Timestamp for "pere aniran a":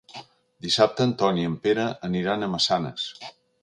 1.69-2.53